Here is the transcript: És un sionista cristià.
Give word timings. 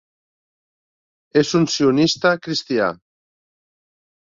És 1.43 1.53
un 1.61 1.69
sionista 1.75 2.35
cristià. 2.49 2.93